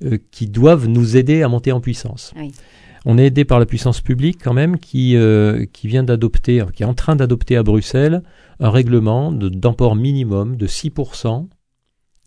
euh, 0.06 0.18
qui 0.32 0.48
doivent 0.48 0.88
nous 0.88 1.18
aider 1.18 1.44
à 1.44 1.50
monter 1.50 1.74
en 1.74 1.82
puissance. 1.82 2.34
On 3.06 3.18
est 3.18 3.26
aidé 3.26 3.46
par 3.46 3.60
la 3.60 3.66
puissance 3.66 4.00
publique 4.00 4.40
quand 4.42 4.54
même 4.54 4.78
qui, 4.78 5.16
euh, 5.16 5.66
qui 5.74 5.88
vient 5.88 6.04
d'adopter, 6.04 6.64
qui 6.74 6.84
est 6.84 6.86
en 6.86 6.94
train 6.94 7.16
d'adopter 7.16 7.58
à 7.58 7.64
Bruxelles 7.64 8.24
un 8.60 8.70
règlement 8.70 9.32
d'emport 9.32 9.96
minimum 9.96 10.56
de 10.56 10.68
6% 10.68 11.48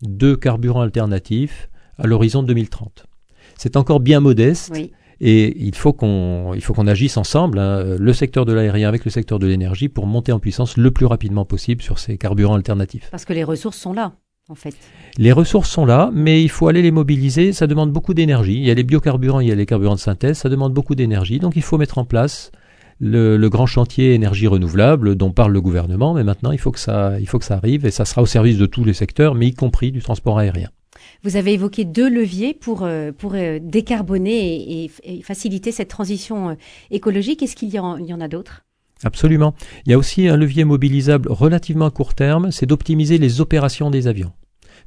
de 0.03 0.35
carburants 0.35 0.81
alternatifs 0.81 1.69
à 1.97 2.07
l'horizon 2.07 2.43
2030. 2.43 3.05
C'est 3.57 3.77
encore 3.77 3.99
bien 3.99 4.19
modeste. 4.19 4.71
Oui. 4.73 4.91
Et 5.23 5.55
il 5.63 5.75
faut 5.75 5.93
qu'on 5.93 6.53
il 6.55 6.61
faut 6.61 6.73
qu'on 6.73 6.87
agisse 6.87 7.15
ensemble, 7.15 7.59
hein, 7.59 7.95
le 7.99 8.11
secteur 8.11 8.43
de 8.43 8.53
l'aérien 8.53 8.87
avec 8.87 9.05
le 9.05 9.11
secteur 9.11 9.37
de 9.37 9.45
l'énergie, 9.45 9.87
pour 9.87 10.07
monter 10.07 10.31
en 10.31 10.39
puissance 10.39 10.77
le 10.77 10.89
plus 10.89 11.05
rapidement 11.05 11.45
possible 11.45 11.83
sur 11.83 11.99
ces 11.99 12.17
carburants 12.17 12.55
alternatifs. 12.55 13.07
Parce 13.11 13.25
que 13.25 13.33
les 13.33 13.43
ressources 13.43 13.77
sont 13.77 13.93
là. 13.93 14.13
En 14.49 14.55
fait. 14.55 14.75
Les 15.17 15.31
ressources 15.31 15.69
sont 15.69 15.85
là, 15.85 16.09
mais 16.11 16.41
il 16.41 16.49
faut 16.49 16.67
aller 16.67 16.81
les 16.81 16.91
mobiliser. 16.91 17.53
Ça 17.53 17.67
demande 17.67 17.91
beaucoup 17.91 18.15
d'énergie. 18.15 18.55
Il 18.55 18.65
y 18.65 18.71
a 18.71 18.73
les 18.73 18.83
biocarburants, 18.83 19.39
il 19.39 19.47
y 19.47 19.51
a 19.51 19.55
les 19.55 19.67
carburants 19.67 19.95
de 19.95 19.99
synthèse. 19.99 20.39
Ça 20.39 20.49
demande 20.49 20.73
beaucoup 20.73 20.95
d'énergie. 20.95 21.39
Donc 21.39 21.55
il 21.55 21.61
faut 21.61 21.77
mettre 21.77 21.99
en 21.99 22.03
place 22.05 22.51
le, 22.99 23.37
le, 23.37 23.49
grand 23.49 23.67
chantier 23.67 24.15
énergie 24.15 24.47
renouvelable 24.47 25.15
dont 25.15 25.31
parle 25.31 25.53
le 25.53 25.61
gouvernement. 25.61 26.15
Mais 26.15 26.23
maintenant, 26.23 26.51
il 26.51 26.57
faut 26.57 26.71
que 26.71 26.79
ça, 26.79 27.19
il 27.19 27.27
faut 27.27 27.37
que 27.37 27.45
ça 27.45 27.55
arrive 27.55 27.85
et 27.85 27.91
ça 27.91 28.03
sera 28.03 28.23
au 28.23 28.25
service 28.25 28.57
de 28.57 28.65
tous 28.65 28.83
les 28.83 28.93
secteurs, 28.93 29.35
mais 29.35 29.47
y 29.47 29.53
compris 29.53 29.91
du 29.91 30.01
transport 30.01 30.39
aérien. 30.39 30.69
Vous 31.23 31.35
avez 31.35 31.53
évoqué 31.53 31.85
deux 31.85 32.09
leviers 32.09 32.53
pour, 32.53 32.83
euh, 32.83 33.11
pour 33.11 33.35
euh, 33.35 33.59
décarboner 33.61 34.85
et, 35.03 35.21
faciliter 35.21 35.71
cette 35.71 35.89
transition 35.89 36.57
écologique. 36.89 37.43
Est-ce 37.43 37.55
qu'il 37.55 37.69
y, 37.69 37.79
en, 37.79 38.21
a 38.21 38.27
d'autres? 38.27 38.65
Absolument. 39.03 39.53
Il 39.85 39.91
y 39.91 39.93
a 39.93 39.97
aussi 39.97 40.27
un 40.27 40.37
levier 40.37 40.63
mobilisable 40.63 41.29
relativement 41.31 41.85
à 41.85 41.91
court 41.91 42.13
terme, 42.13 42.51
c'est 42.51 42.65
d'optimiser 42.65 43.17
les 43.17 43.41
opérations 43.41 43.89
des 43.91 44.07
avions. 44.07 44.31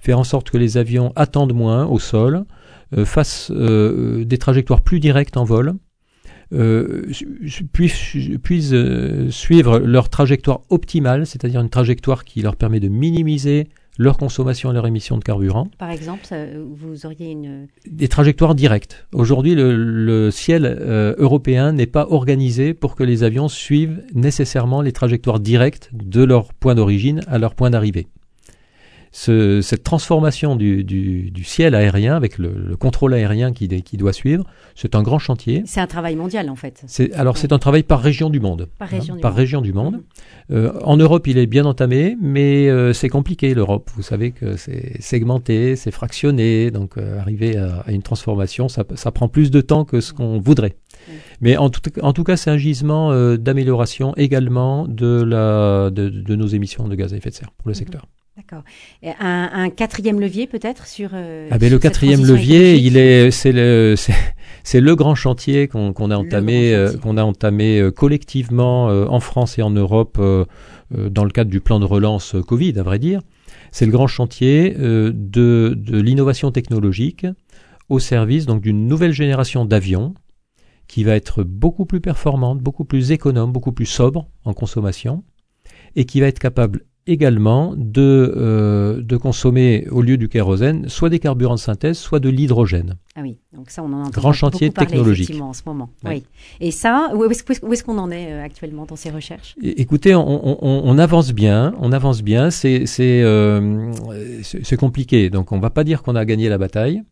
Faire 0.00 0.18
en 0.18 0.24
sorte 0.24 0.50
que 0.50 0.58
les 0.58 0.76
avions 0.76 1.12
attendent 1.16 1.54
moins 1.54 1.86
au 1.86 1.98
sol, 1.98 2.44
fassent 3.04 3.50
des 3.50 4.38
trajectoires 4.38 4.82
plus 4.82 5.00
directes 5.00 5.36
en 5.36 5.44
vol, 5.44 5.74
euh, 6.52 7.10
puissent, 7.72 8.72
euh, 8.72 9.30
suivre 9.30 9.78
leur 9.78 10.08
trajectoire 10.08 10.60
optimale, 10.68 11.26
c'est-à-dire 11.26 11.60
une 11.60 11.70
trajectoire 11.70 12.24
qui 12.24 12.42
leur 12.42 12.54
permet 12.54 12.80
de 12.80 12.88
minimiser 12.88 13.68
leur 13.98 14.16
consommation 14.16 14.70
et 14.70 14.74
leur 14.74 14.86
émission 14.86 15.16
de 15.16 15.24
carburant. 15.24 15.68
Par 15.78 15.90
exemple, 15.90 16.26
vous 16.72 17.06
auriez 17.06 17.30
une... 17.30 17.68
Des 17.88 18.08
trajectoires 18.08 18.54
directes. 18.54 19.06
Aujourd'hui, 19.12 19.54
le, 19.56 20.30
ciel 20.30 20.64
euh, 20.66 21.14
européen 21.18 21.72
n'est 21.72 21.86
pas 21.86 22.06
organisé 22.10 22.74
pour 22.74 22.96
que 22.96 23.04
les 23.04 23.22
avions 23.22 23.48
suivent 23.48 24.02
nécessairement 24.14 24.82
les 24.82 24.92
trajectoires 24.92 25.40
directes 25.40 25.90
de 25.92 26.24
leur 26.24 26.54
point 26.54 26.74
d'origine 26.74 27.20
à 27.28 27.38
leur 27.38 27.54
point 27.54 27.70
d'arrivée 27.70 28.06
cette 29.14 29.84
transformation 29.84 30.56
du, 30.56 31.32
ciel 31.44 31.74
aérien 31.74 32.16
avec 32.16 32.38
le, 32.38 32.76
contrôle 32.76 33.14
aérien 33.14 33.52
qui, 33.52 33.68
qui 33.82 33.96
doit 33.96 34.12
suivre, 34.12 34.44
c'est 34.74 34.94
un 34.96 35.02
grand 35.02 35.18
chantier. 35.18 35.62
C'est 35.66 35.80
un 35.80 35.86
travail 35.86 36.16
mondial 36.16 36.50
en 36.50 36.56
fait. 36.56 36.84
alors 37.14 37.36
c'est 37.36 37.52
un 37.52 37.58
travail 37.58 37.84
par 37.84 38.00
région 38.00 38.28
du 38.28 38.40
monde. 38.40 38.68
Par 38.78 38.88
région, 38.88 39.14
hein, 39.14 39.16
du, 39.16 39.22
par 39.22 39.30
monde. 39.30 39.38
région 39.38 39.60
du 39.60 39.72
monde. 39.72 40.02
Euh, 40.50 40.72
en 40.82 40.96
Europe, 40.96 41.26
il 41.26 41.38
est 41.38 41.46
bien 41.46 41.64
entamé, 41.64 42.16
mais 42.20 42.68
euh, 42.68 42.92
c'est 42.92 43.08
compliqué 43.08 43.54
l'Europe. 43.54 43.90
Vous 43.94 44.02
savez 44.02 44.32
que 44.32 44.56
c'est 44.56 45.00
segmenté, 45.00 45.76
c'est 45.76 45.90
fractionné, 45.90 46.70
donc 46.70 46.98
euh, 46.98 47.20
arriver 47.20 47.56
à, 47.56 47.84
une 47.88 48.02
transformation, 48.02 48.68
ça, 48.68 48.84
prend 48.84 49.28
plus 49.28 49.50
de 49.50 49.60
temps 49.60 49.84
que 49.84 50.00
ce 50.00 50.12
qu'on 50.12 50.40
voudrait. 50.40 50.76
Mais 51.40 51.56
en 51.56 51.70
tout, 51.70 51.80
en 52.02 52.12
tout 52.12 52.24
cas, 52.24 52.36
c'est 52.36 52.50
un 52.50 52.56
gisement 52.56 53.14
d'amélioration 53.36 54.14
également 54.16 54.86
de, 54.88 55.22
la, 55.22 55.90
de, 55.90 56.34
nos 56.34 56.46
émissions 56.46 56.88
de 56.88 56.94
gaz 56.94 57.14
à 57.14 57.16
effet 57.16 57.30
de 57.30 57.34
serre 57.34 57.52
pour 57.52 57.68
le 57.68 57.72
mhm. 57.72 57.78
secteur. 57.78 58.06
D'accord. 58.50 58.64
Un, 59.02 59.50
un, 59.52 59.70
quatrième 59.70 60.20
levier 60.20 60.46
peut-être 60.46 60.86
sur. 60.86 61.10
Euh, 61.14 61.48
ah 61.50 61.56
ben 61.56 61.70
le 61.70 61.78
quatrième 61.78 62.26
levier, 62.26 62.76
il 62.76 62.98
est, 62.98 63.30
c'est 63.30 63.52
le, 63.52 63.94
c'est 64.64 64.80
le 64.80 64.96
grand 64.96 65.14
chantier 65.14 65.66
qu'on 65.66 65.92
a 66.10 66.16
entamé, 66.16 66.74
euh, 66.74 66.94
qu'on 66.98 67.16
a 67.16 67.22
entamé 67.24 67.80
euh, 67.80 67.90
collectivement 67.90 68.86
en 68.86 69.20
France 69.20 69.58
et 69.58 69.62
en 69.62 69.70
Europe 69.70 70.20
dans 70.90 71.24
le 71.24 71.30
cadre 71.30 71.50
du 71.50 71.60
plan 71.60 71.80
de 71.80 71.86
relance 71.86 72.36
Covid, 72.46 72.78
à 72.78 72.82
vrai 72.82 72.98
dire. 72.98 73.22
C'est 73.72 73.86
le 73.86 73.92
grand 73.92 74.06
chantier 74.06 74.74
de, 74.74 75.12
de 75.12 75.98
l'innovation 75.98 76.50
technologique 76.50 77.26
au 77.88 77.98
service 77.98 78.46
donc 78.46 78.60
d'une 78.62 78.86
nouvelle 78.86 79.12
génération 79.12 79.64
d'avions 79.64 80.14
qui 80.86 81.02
va 81.02 81.16
être 81.16 81.42
beaucoup 81.42 81.86
plus 81.86 82.00
performante, 82.00 82.60
beaucoup 82.60 82.84
plus 82.84 83.10
économe, 83.10 83.52
beaucoup 83.52 83.72
plus 83.72 83.86
sobre 83.86 84.28
en 84.44 84.52
consommation 84.52 85.24
et 85.96 86.04
qui 86.04 86.20
va 86.20 86.26
être 86.26 86.38
capable 86.38 86.84
également 87.06 87.74
de, 87.76 88.32
euh, 88.36 89.02
de 89.02 89.16
consommer 89.16 89.86
au 89.90 90.02
lieu 90.02 90.16
du 90.16 90.28
kérosène 90.28 90.88
soit 90.88 91.10
des 91.10 91.18
carburants 91.18 91.54
de 91.54 91.60
synthèse, 91.60 91.98
soit 91.98 92.20
de 92.20 92.28
l'hydrogène. 92.28 92.96
Ah 93.16 93.20
oui, 93.22 93.36
donc 93.52 93.70
ça 93.70 93.82
on 93.82 93.92
en 93.92 94.00
entend 94.00 94.10
Grand 94.10 94.32
chantier 94.32 94.68
beaucoup 94.68 94.80
technologique 94.80 95.28
parler, 95.28 95.42
en 95.42 95.52
ce 95.52 95.62
moment. 95.66 95.90
Oui. 96.04 96.24
Et 96.60 96.70
ça, 96.70 97.10
où 97.14 97.24
est-ce 97.24 97.84
qu'on 97.84 97.98
en 97.98 98.10
est 98.10 98.32
euh, 98.32 98.42
actuellement 98.42 98.86
dans 98.86 98.96
ces 98.96 99.10
recherches? 99.10 99.54
Écoutez, 99.62 100.14
on, 100.14 100.64
on, 100.64 100.82
on, 100.84 100.98
avance 100.98 101.32
bien, 101.32 101.74
on 101.80 101.92
avance 101.92 102.22
bien. 102.22 102.50
C'est 102.50 102.86
c'est 102.86 103.22
euh, 103.22 103.92
compliqué, 104.78 105.30
donc 105.30 105.52
on 105.52 105.60
va 105.60 105.70
pas 105.70 105.84
dire 105.84 106.02
qu'on 106.02 106.16
a 106.16 106.24
gagné 106.24 106.48
la 106.48 106.58
bataille, 106.58 107.02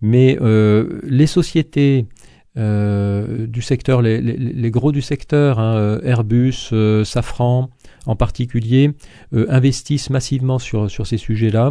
mais 0.00 0.38
euh, 0.40 1.00
les 1.04 1.26
sociétés 1.26 2.06
du 2.56 3.62
secteur, 3.62 4.00
les, 4.00 4.20
les, 4.20 4.36
les, 4.36 4.70
gros 4.70 4.90
du 4.90 5.02
secteur, 5.02 5.58
hein, 5.58 6.00
Airbus, 6.02 6.72
Safran, 7.04 7.70
en 8.06 8.16
particulier 8.16 8.92
euh, 9.34 9.46
investissent 9.48 10.10
massivement 10.10 10.58
sur, 10.58 10.90
sur 10.90 11.06
ces 11.06 11.18
sujets-là. 11.18 11.70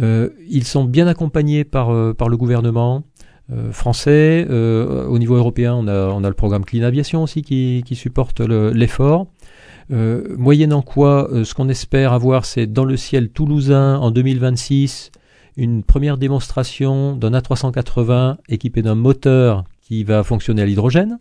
Euh, 0.00 0.30
ils 0.48 0.64
sont 0.64 0.84
bien 0.84 1.06
accompagnés 1.06 1.64
par, 1.64 1.90
euh, 1.90 2.14
par 2.14 2.28
le 2.28 2.36
gouvernement 2.36 3.04
français. 3.70 4.46
au 4.46 5.18
niveau 5.18 5.36
européen, 5.36 5.74
on 5.74 5.88
a, 5.88 6.08
on 6.08 6.22
a 6.22 6.28
le 6.28 6.34
programme 6.34 6.66
Clean 6.66 6.82
Aviation 6.82 7.22
aussi 7.22 7.40
qui, 7.40 7.82
qui 7.86 7.96
supporte 7.96 8.40
l'effort. 8.40 9.26
moyennant 9.88 10.82
quoi, 10.82 11.30
ce 11.32 11.54
qu'on 11.54 11.70
espère 11.70 12.12
avoir, 12.12 12.44
c'est 12.44 12.66
dans 12.66 12.84
le 12.84 12.98
ciel 12.98 13.30
toulousain 13.30 13.96
en 13.96 14.10
2026 14.10 15.12
une 15.56 15.82
première 15.82 16.18
démonstration 16.18 17.16
d'un 17.16 17.30
A380 17.32 18.36
équipé 18.50 18.82
d'un 18.82 18.94
moteur 18.94 19.64
qui 19.88 20.04
va 20.04 20.22
fonctionner 20.22 20.60
à 20.60 20.66
l'hydrogène. 20.66 21.18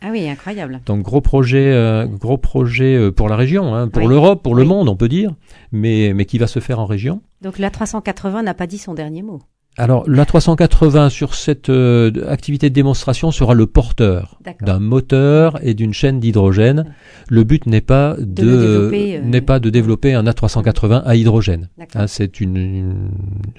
Ah 0.00 0.10
oui, 0.12 0.28
incroyable. 0.28 0.80
Donc 0.86 1.02
gros 1.02 1.20
projet, 1.20 1.72
euh, 1.72 2.06
gros 2.06 2.38
projet 2.38 2.96
euh, 2.96 3.10
pour 3.10 3.28
la 3.28 3.34
région, 3.34 3.74
hein, 3.74 3.88
pour 3.88 4.06
l'Europe, 4.06 4.42
pour 4.42 4.54
le 4.54 4.64
monde, 4.64 4.88
on 4.88 4.94
peut 4.94 5.08
dire, 5.08 5.34
mais, 5.72 6.12
mais 6.14 6.24
qui 6.24 6.38
va 6.38 6.46
se 6.46 6.60
faire 6.60 6.78
en 6.78 6.86
région. 6.86 7.22
Donc 7.42 7.58
la 7.58 7.70
380 7.70 8.44
n'a 8.44 8.54
pas 8.54 8.68
dit 8.68 8.78
son 8.78 8.94
dernier 8.94 9.22
mot. 9.22 9.40
Alors, 9.76 10.08
la 10.08 10.24
380 10.24 11.10
sur 11.10 11.34
cette 11.34 11.68
euh, 11.68 12.28
activité 12.28 12.70
de 12.70 12.74
démonstration 12.74 13.32
sera 13.32 13.54
le 13.54 13.66
porteur 13.66 14.38
d'un 14.60 14.78
moteur 14.78 15.58
et 15.62 15.74
d'une 15.74 15.92
chaîne 15.92 16.20
d'hydrogène. 16.20 16.94
Le 17.28 17.42
but 17.42 17.66
n'est 17.66 17.80
pas 17.80 18.14
de, 18.20 18.46
euh, 18.46 19.20
n'est 19.22 19.40
pas 19.40 19.58
de 19.58 19.70
développer 19.70 20.14
un 20.14 20.24
A380 20.24 21.02
à 21.04 21.16
hydrogène. 21.16 21.70
Hein, 21.94 22.06
c'est 22.06 22.40
une, 22.40 23.10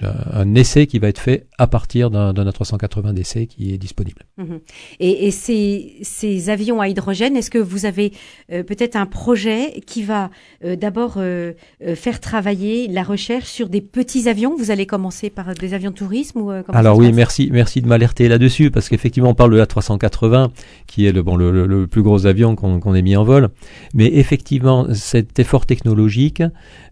un 0.02 0.54
essai 0.54 0.86
qui 0.86 0.98
va 0.98 1.08
être 1.08 1.20
fait 1.20 1.46
à 1.58 1.66
partir 1.66 2.10
d'un 2.10 2.32
A380 2.32 3.12
d'essai 3.12 3.46
qui 3.46 3.74
est 3.74 3.78
disponible. 3.78 4.22
Mhm. 4.38 4.60
Et, 5.00 5.26
et 5.26 5.30
ces, 5.30 5.96
ces, 6.00 6.48
avions 6.48 6.80
à 6.80 6.88
hydrogène, 6.88 7.36
est-ce 7.36 7.50
que 7.50 7.58
vous 7.58 7.84
avez 7.84 8.12
euh, 8.52 8.62
peut-être 8.62 8.96
un 8.96 9.06
projet 9.06 9.82
qui 9.86 10.02
va 10.02 10.30
d'abord 10.64 11.18
faire 11.94 12.20
travailler 12.20 12.88
la 12.88 13.02
recherche 13.02 13.46
sur 13.46 13.68
des 13.68 13.80
petits 13.80 14.28
avions? 14.28 14.56
Vous 14.56 14.70
allez 14.70 14.86
commencer 14.86 15.28
par 15.28 15.54
des 15.54 15.74
avions 15.74 15.92
euh, 16.12 16.62
Alors 16.68 16.96
oui, 16.96 17.12
merci, 17.12 17.48
merci 17.52 17.82
de 17.82 17.88
m'alerter 17.88 18.28
là-dessus 18.28 18.70
parce 18.70 18.88
qu'effectivement 18.88 19.30
on 19.30 19.34
parle 19.34 19.52
de 19.52 19.56
la 19.56 19.66
380 19.66 20.50
qui 20.86 21.06
est 21.06 21.12
le 21.12 21.22
bon 21.22 21.36
le, 21.36 21.86
plus 21.86 22.02
gros 22.02 22.26
avion 22.26 22.56
qu'on 22.56 22.94
ait 22.94 23.02
mis 23.02 23.16
en 23.16 23.24
vol, 23.24 23.48
mais 23.94 24.06
effectivement 24.06 24.86
cet 24.92 25.38
effort 25.38 25.66
technologique 25.66 26.42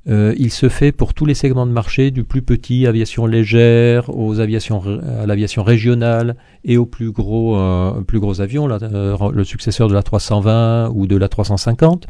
euh, 0.08 0.34
il 0.36 0.50
se 0.50 0.68
fait 0.68 0.92
pour 0.92 1.14
tous 1.14 1.24
les 1.24 1.34
segments 1.34 1.66
de 1.66 1.72
marché, 1.72 2.10
du 2.10 2.24
plus 2.24 2.42
petit 2.42 2.86
aviation 2.86 3.26
légère 3.26 4.14
aux 4.14 4.40
aviations 4.40 4.82
à 5.20 5.26
l'aviation 5.26 5.62
régionale 5.62 6.36
et 6.64 6.76
aux 6.76 6.86
plus 6.86 7.10
gros 7.10 7.56
euh, 7.58 8.02
plus 8.02 8.20
gros 8.20 8.40
avions, 8.40 8.66
le 8.66 9.44
successeur 9.44 9.88
de 9.88 9.94
la 9.94 10.02
320 10.02 10.90
ou 10.94 11.06
de 11.06 11.16
la 11.16 11.28
350. 11.28 12.06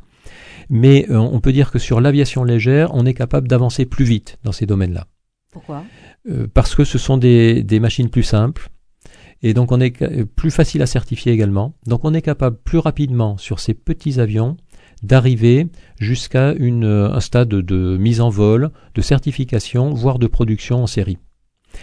Mais 0.70 1.06
on 1.10 1.40
peut 1.40 1.52
dire 1.52 1.70
que 1.70 1.78
sur 1.78 2.00
l'aviation 2.00 2.42
légère, 2.42 2.94
on 2.94 3.04
est 3.04 3.12
capable 3.12 3.48
d'avancer 3.48 3.84
plus 3.84 4.06
vite 4.06 4.38
dans 4.44 4.52
ces 4.52 4.64
domaines-là. 4.64 5.06
Pourquoi? 5.52 5.84
Euh, 6.28 6.46
parce 6.52 6.74
que 6.74 6.84
ce 6.84 6.98
sont 6.98 7.16
des, 7.16 7.62
des, 7.62 7.80
machines 7.80 8.08
plus 8.08 8.22
simples 8.22 8.70
et 9.42 9.52
donc 9.52 9.72
on 9.72 9.80
est 9.80 10.24
plus 10.24 10.50
facile 10.50 10.80
à 10.80 10.86
certifier 10.86 11.32
également. 11.32 11.74
Donc 11.86 12.00
on 12.04 12.14
est 12.14 12.22
capable 12.22 12.56
plus 12.64 12.78
rapidement 12.78 13.36
sur 13.36 13.60
ces 13.60 13.74
petits 13.74 14.18
avions 14.18 14.56
d'arriver 15.02 15.66
jusqu'à 16.00 16.54
un 16.58 17.20
stade 17.20 17.48
de 17.48 17.96
mise 17.98 18.22
en 18.22 18.30
vol, 18.30 18.70
de 18.94 19.02
certification, 19.02 19.92
voire 19.92 20.18
de 20.18 20.26
production 20.26 20.82
en 20.82 20.86
série. 20.86 21.18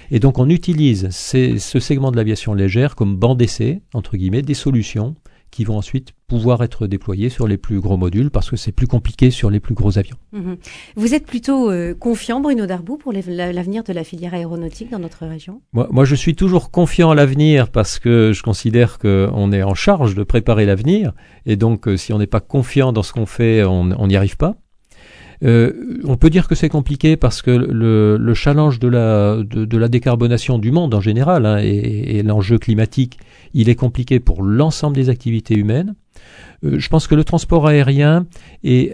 Et 0.10 0.19
donc 0.19 0.39
on 0.39 0.50
utilise 0.50 1.10
ce 1.12 1.79
segment 1.79 2.12
de 2.12 2.17
l'aviation 2.17 2.53
légère 2.53 2.95
comme 2.95 3.15
banc 3.15 3.36
d'essai, 3.36 3.81
entre 3.93 4.17
guillemets, 4.17 4.41
des 4.41 4.53
solutions 4.55 5.15
qui 5.51 5.65
vont 5.65 5.77
ensuite 5.77 6.13
pouvoir 6.27 6.63
être 6.63 6.88
déployés 6.88 7.29
sur 7.29 7.46
les 7.46 7.58
plus 7.58 7.81
gros 7.81 7.98
modules 7.98 8.31
parce 8.31 8.50
que 8.50 8.55
c'est 8.55 8.72
plus 8.72 8.88
compliqué 8.88 9.31
sur 9.31 9.50
les 9.50 9.60
plus 9.60 9.75
gros 9.75 9.98
avions. 9.98 10.15
Mhm. 10.31 10.58
Vous 10.96 11.13
êtes 11.13 11.25
plutôt 11.25 11.70
euh, 11.70 11.93
confiant, 11.93 12.39
Bruno 12.39 12.65
Darbou, 12.65 12.98
pour 12.98 13.12
l'avenir 13.12 13.84
de 13.84 13.91
la 13.91 14.03
filière 14.05 14.34
aéronautique 14.34 14.89
dans 14.89 15.00
notre 15.00 15.25
région? 15.27 15.62
Moi, 15.74 15.88
moi, 15.91 16.05
je 16.05 16.15
suis 16.15 16.36
toujours 16.36 16.72
confiant 16.72 17.12
à 17.12 17.15
l'avenir 17.15 17.70
parce 17.70 18.00
que 18.00 18.31
je 18.34 18.41
considère 18.43 18.98
qu'on 18.98 19.51
est 19.51 19.63
en 19.63 19.75
charge 19.75 20.15
de 20.15 20.24
préparer 20.24 20.65
l'avenir 20.65 21.13
et 21.46 21.58
donc 21.58 21.88
euh, 21.88 21.98
si 21.98 22.13
on 22.13 22.17
n'est 22.17 22.27
pas 22.27 22.39
confiant 22.39 22.93
dans 22.93 23.03
ce 23.03 23.12
qu'on 23.12 23.25
fait, 23.25 23.63
on 23.65 24.08
n'y 24.08 24.15
arrive 24.15 24.38
pas. 24.38 24.55
Euh, 25.43 26.00
on 26.03 26.17
peut 26.17 26.29
dire 26.29 26.48
que 26.48 26.53
c'est 26.53 26.69
compliqué 26.69 27.17
parce 27.17 27.41
que 27.41 27.51
le, 27.51 28.17
le 28.17 28.33
challenge 28.33 28.79
de 28.79 28.88
la, 28.88 29.88
décarbonation 29.88 30.60
du 30.60 30.71
monde 30.71 30.93
en 30.93 31.01
général 31.01 31.45
hein, 31.45 31.57
et, 31.57 32.21
l'enjeu 32.24 32.60
climatique, 32.60 33.17
il 33.53 33.67
est 33.69 33.75
compliqué 33.75 34.19
pour 34.19 34.43
l'ensemble 34.43 34.95
des 34.95 35.10
activités 35.10 35.55
humaines. 35.55 35.95
Euh, 36.63 36.77
je 36.77 36.89
pense 36.89 37.07
que 37.07 37.15
le 37.15 37.24
transport 37.24 37.65
aérien 37.65 38.27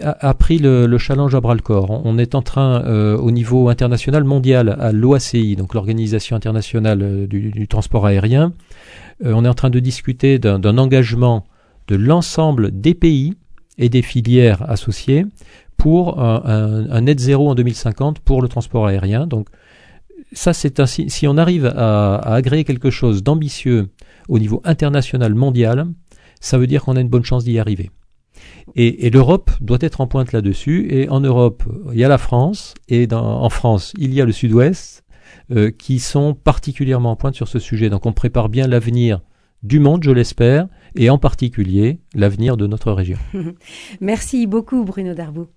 a, 0.00 0.34
pris 0.34 0.58
le, 0.58 0.86
le, 0.86 0.98
challenge 0.98 1.34
à 1.34 1.40
bras 1.40 1.54
le 1.54 1.60
corps. 1.60 1.90
On, 2.04 2.16
est 2.16 2.34
en 2.34 2.40
train, 2.40 2.82
euh, 2.84 3.18
au 3.18 3.30
niveau 3.30 3.68
international 3.68 4.24
mondial, 4.24 4.74
à 4.80 4.92
l'OACI, 4.92 5.54
donc 5.56 5.74
l'Organisation 5.74 6.34
internationale 6.34 7.26
du, 7.26 7.68
transport 7.68 8.06
aérien, 8.06 8.54
on 9.22 9.44
est 9.44 9.48
en 9.48 9.54
train 9.54 9.70
de 9.70 9.80
discuter 9.80 10.38
d'un 10.38 10.78
engagement 10.78 11.44
de 11.88 11.96
l'ensemble 11.96 12.70
des 12.80 12.94
pays 12.94 13.34
et 13.76 13.88
des 13.88 14.02
filières 14.02 14.68
associées 14.70 15.26
pour 15.78 16.20
un, 16.20 17.00
net 17.00 17.18
zéro 17.18 17.48
en 17.48 17.54
2050 17.54 18.18
pour 18.18 18.42
le 18.42 18.48
transport 18.48 18.86
aérien. 18.86 19.26
Donc 19.26 19.48
ça, 20.32 20.52
c'est 20.52 20.80
ainsi. 20.80 21.08
Si 21.08 21.26
on 21.26 21.38
arrive 21.38 21.64
à, 21.64 22.16
agréer 22.16 22.64
quelque 22.64 22.90
chose 22.90 23.22
d'ambitieux 23.22 23.88
au 24.28 24.38
niveau 24.38 24.60
international, 24.64 25.34
mondial, 25.34 25.86
ça 26.40 26.58
veut 26.58 26.66
dire 26.66 26.84
qu'on 26.84 26.96
a 26.96 27.00
une 27.00 27.08
bonne 27.08 27.24
chance 27.24 27.44
d'y 27.44 27.58
arriver. 27.58 27.90
Et, 28.74 29.08
l'Europe 29.10 29.50
doit 29.60 29.78
être 29.80 30.00
en 30.00 30.06
pointe 30.06 30.32
là-dessus. 30.32 30.88
Et 30.90 31.08
en 31.08 31.20
Europe, 31.20 31.62
il 31.92 31.98
y 31.98 32.04
a 32.04 32.08
la 32.08 32.18
France, 32.18 32.74
et 32.88 33.08
en 33.12 33.48
France, 33.48 33.94
il 33.98 34.12
y 34.12 34.20
a 34.20 34.24
le 34.24 34.32
Sud-Ouest, 34.32 35.04
euh, 35.50 35.70
qui 35.70 35.98
sont 35.98 36.34
particulièrement 36.34 37.12
en 37.12 37.16
pointe 37.16 37.34
sur 37.34 37.48
ce 37.48 37.58
sujet. 37.58 37.88
Donc 37.88 38.04
on 38.04 38.12
prépare 38.12 38.48
bien 38.48 38.66
l'avenir 38.66 39.22
du 39.62 39.80
monde, 39.80 40.04
je 40.04 40.10
l'espère, 40.10 40.68
et 40.94 41.10
en 41.10 41.18
particulier 41.18 42.00
l'avenir 42.14 42.56
de 42.56 42.66
notre 42.66 42.92
région. 42.92 43.18
Merci 44.00 44.46
beaucoup, 44.46 44.84
Bruno 44.84 45.14
Darboux. 45.14 45.48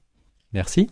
Merci. 0.53 0.89